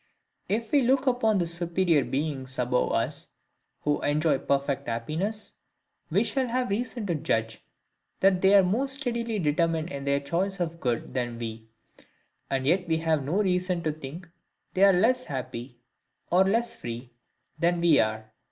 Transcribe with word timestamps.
If 0.49 0.71
we 0.71 0.81
look 0.81 1.05
upon 1.05 1.37
those 1.37 1.53
superior 1.53 2.03
beings 2.03 2.57
above 2.57 2.91
us, 2.91 3.27
who 3.81 4.01
enjoy 4.01 4.39
perfect 4.39 4.87
happiness, 4.87 5.57
we 6.09 6.23
shall 6.23 6.47
have 6.47 6.71
reason 6.71 7.05
to 7.05 7.13
judge 7.13 7.61
that 8.19 8.41
they 8.41 8.55
are 8.55 8.63
more 8.63 8.87
steadily 8.87 9.37
determined 9.37 9.91
in 9.91 10.03
their 10.05 10.19
choice 10.19 10.59
of 10.59 10.79
good 10.79 11.13
than 11.13 11.37
we; 11.37 11.69
and 12.49 12.65
yet 12.65 12.87
we 12.87 12.97
have 12.97 13.23
no 13.23 13.43
reason 13.43 13.83
to 13.83 13.91
think 13.91 14.27
they 14.73 14.83
are 14.83 14.91
less 14.91 15.25
happy, 15.25 15.77
or 16.31 16.45
less 16.45 16.75
free, 16.75 17.11
than 17.59 17.79
we 17.79 17.99
are. 17.99 18.31